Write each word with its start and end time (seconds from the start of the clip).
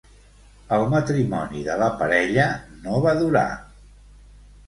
El 0.77 0.85
matrimoni 0.93 1.61
de 1.67 1.75
la 1.81 1.89
parella 2.01 2.47
no 2.87 3.01
va 3.03 3.13
durar. 3.23 3.47